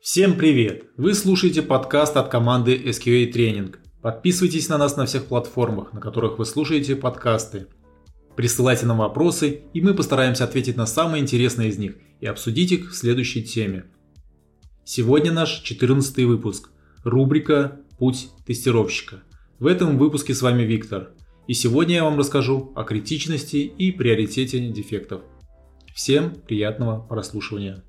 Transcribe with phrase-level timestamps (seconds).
[0.00, 0.84] Всем привет!
[0.96, 3.74] Вы слушаете подкаст от команды SQA Training.
[4.00, 7.66] Подписывайтесь на нас на всех платформах, на которых вы слушаете подкасты.
[8.36, 12.92] Присылайте нам вопросы, и мы постараемся ответить на самые интересные из них и обсудить их
[12.92, 13.86] в следующей теме.
[14.84, 16.70] Сегодня наш 14 выпуск.
[17.02, 19.24] Рубрика «Путь тестировщика».
[19.58, 21.10] В этом выпуске с вами Виктор.
[21.48, 25.22] И сегодня я вам расскажу о критичности и приоритете дефектов.
[25.92, 27.82] Всем приятного прослушивания.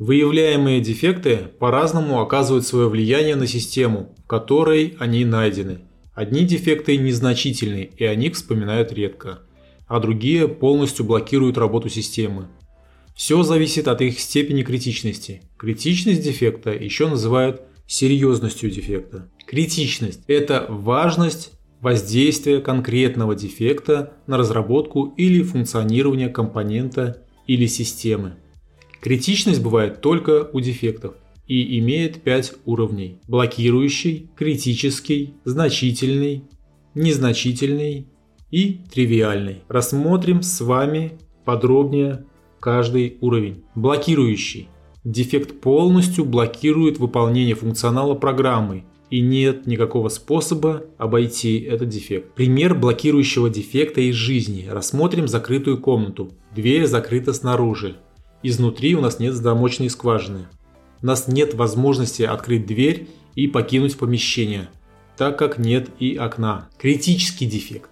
[0.00, 5.80] Выявляемые дефекты по-разному оказывают свое влияние на систему, в которой они найдены.
[6.14, 9.40] Одни дефекты незначительны и о них вспоминают редко,
[9.86, 12.48] а другие полностью блокируют работу системы.
[13.14, 15.42] Все зависит от их степени критичности.
[15.58, 19.28] Критичность дефекта еще называют серьезностью дефекта.
[19.46, 28.36] Критичность– это важность воздействия конкретного дефекта на разработку или функционирование компонента или системы.
[29.00, 31.14] Критичность бывает только у дефектов
[31.46, 33.18] и имеет 5 уровней.
[33.26, 36.44] Блокирующий, критический, значительный,
[36.94, 38.06] незначительный
[38.50, 39.62] и тривиальный.
[39.68, 42.26] Рассмотрим с вами подробнее
[42.60, 43.64] каждый уровень.
[43.74, 44.68] Блокирующий.
[45.02, 52.34] Дефект полностью блокирует выполнение функционала программы и нет никакого способа обойти этот дефект.
[52.34, 54.68] Пример блокирующего дефекта из жизни.
[54.70, 56.30] Рассмотрим закрытую комнату.
[56.54, 57.96] Дверь закрыта снаружи.
[58.42, 60.48] Изнутри у нас нет замочной скважины.
[61.02, 64.70] У нас нет возможности открыть дверь и покинуть помещение,
[65.16, 66.68] так как нет и окна.
[66.78, 67.90] Критический дефект.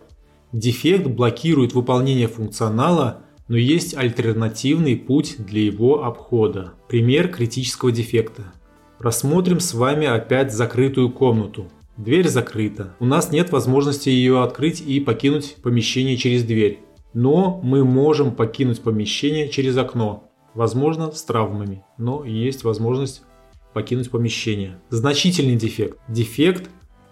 [0.52, 6.72] Дефект блокирует выполнение функционала, но есть альтернативный путь для его обхода.
[6.88, 8.44] Пример критического дефекта.
[8.98, 11.70] Рассмотрим с вами опять закрытую комнату.
[11.98, 12.94] Дверь закрыта.
[13.00, 16.80] У нас нет возможности ее открыть и покинуть помещение через дверь.
[17.12, 23.22] Но мы можем покинуть помещение через окно возможно с травмами, но есть возможность
[23.72, 24.80] покинуть помещение.
[24.90, 25.98] Значительный дефект.
[26.08, 26.68] Дефект,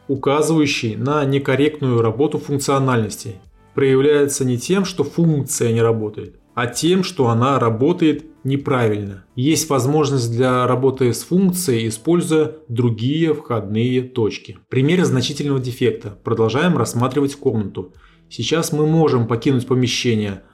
[0.08, 3.36] указывающий на некорректную работу функциональности,
[3.74, 9.24] проявляется не тем, что функция не работает, а тем, что она работает неправильно.
[9.34, 14.58] Есть возможность для работы с функцией, используя другие входные точки.
[14.68, 16.18] Пример значительного дефекта.
[16.24, 17.92] Продолжаем рассматривать комнату.
[18.28, 20.42] Сейчас мы можем покинуть помещение–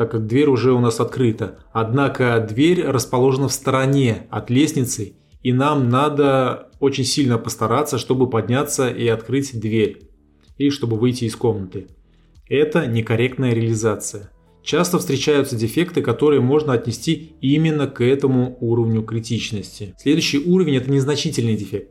[0.00, 1.58] так как дверь уже у нас открыта.
[1.74, 5.12] Однако дверь расположена в стороне от лестницы,
[5.42, 10.08] и нам надо очень сильно постараться, чтобы подняться и открыть дверь,
[10.56, 11.88] и чтобы выйти из комнаты.
[12.48, 14.30] Это некорректная реализация.
[14.64, 19.94] Часто встречаются дефекты, которые можно отнести именно к этому уровню критичности.
[19.98, 21.90] Следующий уровень– это незначительный дефект.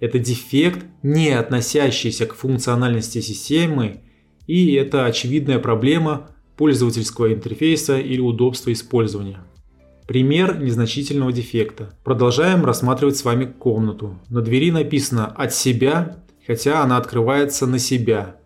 [0.00, 4.04] Это дефект, не относящийся к функциональности системы,
[4.46, 6.30] и это очевидная проблема,
[6.62, 9.40] пользовательского интерфейса или удобства использования.
[10.06, 11.98] Пример незначительного дефекта.
[12.04, 14.20] Продолжаем рассматривать с вами комнату.
[14.28, 18.36] На двери написано «от себя», хотя она открывается на себя.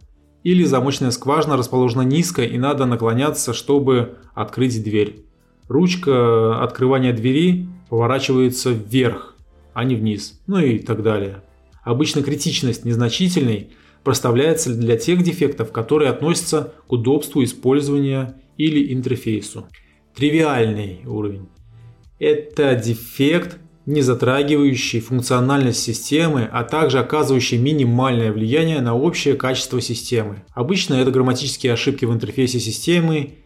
[0.45, 5.27] Или замочная скважина расположена низко и надо наклоняться, чтобы открыть дверь.
[5.69, 9.35] Ручка открывания двери поворачивается вверх,
[9.75, 10.41] а не вниз.
[10.47, 11.43] Ну и так далее.
[11.85, 13.73] Обычно критичность незначительной–
[14.07, 19.67] проставляется для тех дефектов, которые относятся к удобству использования или интерфейсу.
[20.15, 21.49] Тривиальный уровень–
[22.21, 30.45] это дефект, не затрагивающий функциональность системы, а также оказывающий минимальное влияние на общее качество системы.
[30.55, 33.39] Обычно это грамматические ошибки в интерфейсе системы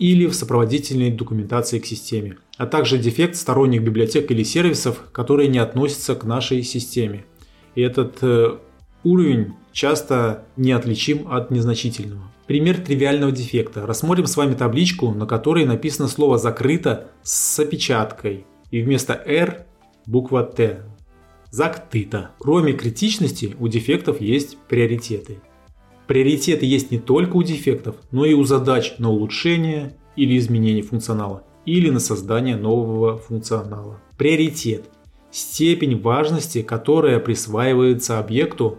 [0.00, 5.58] или в сопроводительной документации к системе, а также дефект сторонних библиотек или сервисов, которые не
[5.58, 7.26] относятся к нашей системе.
[7.76, 8.58] И этот э,
[9.04, 12.22] уровень часто неотличим от незначительного.
[12.46, 13.86] Пример тривиального дефекта.
[13.86, 18.44] Рассмотрим с вами табличку, на которой написано слово «закрыто» с опечаткой.
[18.70, 19.66] И вместо «R»
[20.06, 20.82] буква «Т».
[21.50, 22.30] Закрыто.
[22.38, 25.38] Кроме критичности, у дефектов есть приоритеты.
[26.06, 31.44] Приоритеты есть не только у дефектов, но и у задач на улучшение или изменение функционала,
[31.66, 34.00] или на создание нового функционала.
[34.18, 34.84] Приоритет–
[35.30, 38.78] степень важности, которая присваивается объекту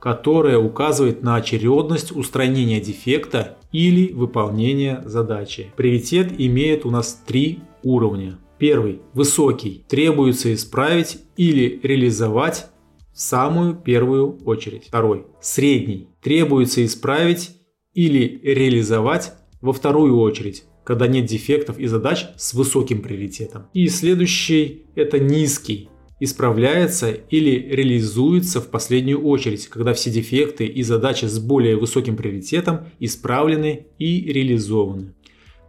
[0.00, 5.72] которая указывает на очередность устранения дефекта или выполнения задачи.
[5.76, 8.38] Приоритет имеет у нас три уровня.
[8.58, 9.84] Первый– высокий.
[9.88, 12.66] Требуется исправить или реализовать
[13.12, 14.86] в самую первую очередь.
[14.88, 16.08] Второй– средний.
[16.22, 17.56] Требуется исправить
[17.94, 23.66] или реализовать во вторую очередь когда нет дефектов и задач с высоким приоритетом.
[23.74, 25.88] И следующий– это низкий
[26.20, 32.86] исправляется или реализуется в последнюю очередь, когда все дефекты и задачи с более высоким приоритетом
[33.00, 35.14] исправлены и реализованы.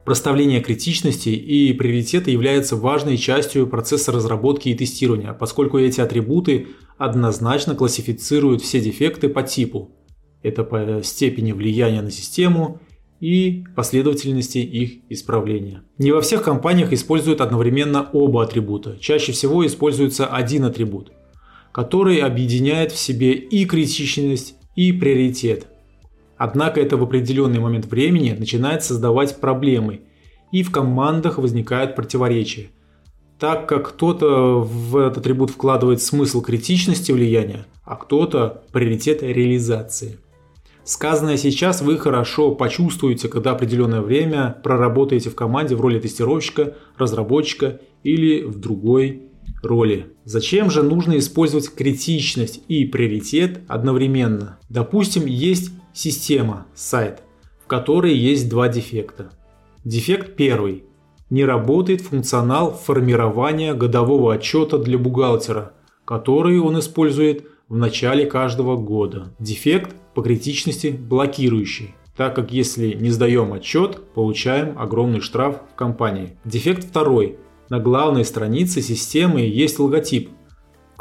[0.05, 6.67] Проставление критичности и приоритета является важной частью процесса разработки и тестирования, поскольку эти атрибуты
[6.97, 9.91] однозначно классифицируют все дефекты по типу.
[10.43, 12.81] Это по степени влияния на систему
[13.21, 15.83] и последовательности их исправления.
[15.99, 18.97] Не во всех компаниях используют одновременно оба атрибута.
[18.99, 21.11] Чаще всего используется один атрибут,
[21.71, 25.67] который объединяет в себе и критичность, и приоритет.
[26.37, 30.01] Однако это в определенный момент времени начинает создавать проблемы,
[30.51, 32.71] и в командах возникают противоречия,
[33.39, 40.17] так как кто-то в этот атрибут вкладывает смысл критичности влияния, а кто-то приоритет реализации.
[40.83, 47.81] Сказанное сейчас вы хорошо почувствуете, когда определенное время проработаете в команде в роли тестировщика, разработчика
[48.03, 49.23] или в другой
[49.61, 50.07] роли.
[50.25, 54.57] Зачем же нужно использовать критичность и приоритет одновременно?
[54.69, 57.21] Допустим, есть Система, сайт,
[57.61, 59.31] в которой есть два дефекта.
[59.83, 60.85] Дефект первый.
[61.29, 65.73] Не работает функционал формирования годового отчета для бухгалтера,
[66.05, 69.33] который он использует в начале каждого года.
[69.39, 76.35] Дефект по критичности блокирующий, так как если не сдаем отчет, получаем огромный штраф в компании.
[76.43, 77.37] Дефект второй.
[77.69, 80.29] На главной странице системы есть логотип,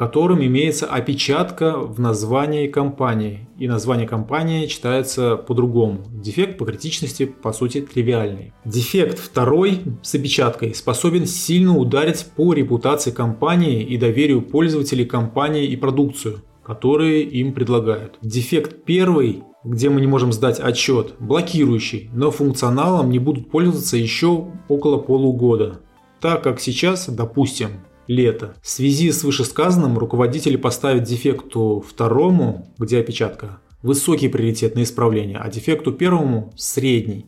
[0.00, 3.46] котором имеется опечатка в названии компании.
[3.58, 6.06] И название компании читается по-другому.
[6.10, 8.54] Дефект по критичности, по сути, тривиальный.
[8.64, 15.76] Дефект второй с опечаткой способен сильно ударить по репутации компании и доверию пользователей компании и
[15.76, 16.40] продукцию,
[16.70, 18.16] которые им предлагают.
[18.22, 24.46] Дефект первый где мы не можем сдать отчет, блокирующий, но функционалом не будут пользоваться еще
[24.68, 25.80] около полугода.
[26.18, 27.68] Так как сейчас, допустим,
[28.06, 28.54] лето.
[28.62, 35.50] В связи с вышесказанным руководители поставят дефекту второму, где опечатка, высокий приоритет на исправление, а
[35.50, 37.26] дефекту первому– средний.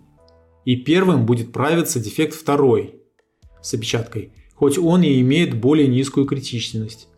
[0.64, 2.94] И первым будет правиться дефект второй
[3.60, 7.08] с опечаткой, хоть он и имеет более низкую критичность.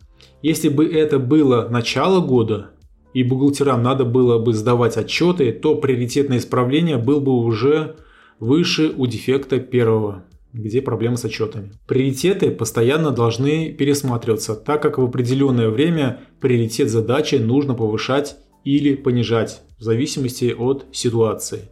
[0.45, 2.69] Если бы это было начало года,
[3.15, 7.95] и бухгалтерам надо было бы сдавать отчеты, то приоритет на исправление был бы уже
[8.39, 11.71] выше у дефекта первого где проблемы с отчетами.
[11.87, 19.63] Приоритеты постоянно должны пересматриваться, так как в определенное время приоритет задачи нужно повышать или понижать
[19.79, 21.71] в зависимости от ситуации.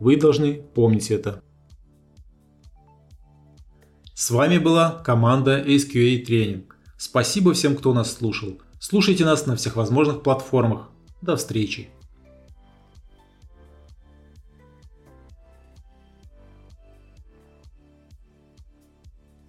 [0.00, 1.42] Вы должны помнить это.
[4.14, 6.73] С вами была команда SQA Training.
[6.96, 8.60] Спасибо всем, кто нас слушал.
[8.80, 10.90] Слушайте нас на всех возможных платформах.
[11.22, 11.88] До встречи!